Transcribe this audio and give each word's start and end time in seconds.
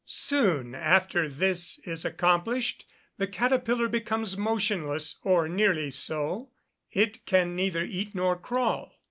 Soon 0.03 0.73
after 0.73 1.29
this 1.29 1.77
is 1.83 2.03
accomplished, 2.03 2.87
the 3.19 3.27
caterpillar 3.27 3.87
becomes 3.87 4.35
motionless, 4.35 5.19
or 5.23 5.47
nearly 5.47 5.91
so; 5.91 6.49
it 6.91 7.23
can 7.27 7.55
neither 7.55 7.83
eat 7.83 8.15
nor 8.15 8.35
crawl. 8.35 8.95